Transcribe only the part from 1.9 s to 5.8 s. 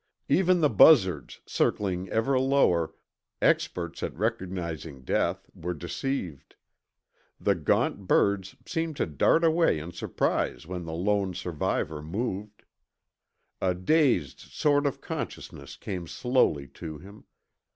ever lower, experts at recognizing death, were